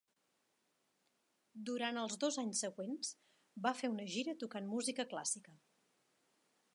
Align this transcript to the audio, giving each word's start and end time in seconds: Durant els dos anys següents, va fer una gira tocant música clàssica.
Durant 1.69 1.99
els 2.05 2.15
dos 2.23 2.39
anys 2.43 2.63
següents, 2.65 3.11
va 3.67 3.75
fer 3.81 3.93
una 3.97 4.09
gira 4.17 4.35
tocant 4.45 4.71
música 4.75 5.09
clàssica. 5.15 5.59